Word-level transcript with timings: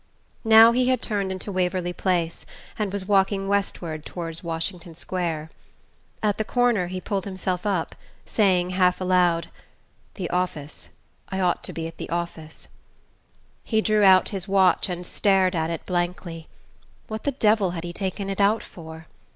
Now 0.43 0.71
he 0.71 0.87
had 0.89 0.99
turned 0.99 1.31
into 1.31 1.51
Waverly 1.51 1.93
Place, 1.93 2.47
and 2.79 2.91
was 2.91 3.05
walking 3.05 3.47
westward 3.47 4.03
toward 4.03 4.41
Washington 4.41 4.95
Square. 4.95 5.51
At 6.23 6.39
the 6.39 6.43
corner 6.43 6.87
he 6.87 6.99
pulled 6.99 7.25
himself 7.25 7.67
up, 7.67 7.93
saying 8.25 8.71
half 8.71 8.99
aloud: 8.99 9.51
"The 10.15 10.27
office 10.31 10.89
I 11.29 11.39
ought 11.39 11.63
to 11.65 11.71
be 11.71 11.87
at 11.87 11.97
the 11.97 12.09
office." 12.09 12.67
He 13.63 13.79
drew 13.79 14.03
out 14.03 14.29
his 14.29 14.47
watch 14.47 14.89
and 14.89 15.05
stared 15.05 15.53
at 15.55 15.69
it 15.69 15.85
blankly. 15.85 16.47
What 17.07 17.23
the 17.23 17.33
devil 17.33 17.69
had 17.77 17.83
he 17.83 17.93
taken 17.93 18.27
it 18.27 18.41
out 18.41 18.63
for? 18.63 19.05